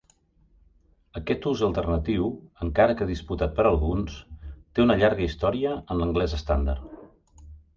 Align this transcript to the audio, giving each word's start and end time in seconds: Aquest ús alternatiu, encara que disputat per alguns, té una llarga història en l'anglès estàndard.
Aquest 1.19 1.43
ús 1.51 1.59
alternatiu, 1.67 2.25
encara 2.67 2.95
que 3.01 3.07
disputat 3.11 3.53
per 3.59 3.67
alguns, 3.73 4.17
té 4.47 4.85
una 4.87 4.97
llarga 5.03 5.25
història 5.29 5.77
en 5.83 6.01
l'anglès 6.03 6.35
estàndard. 6.41 7.49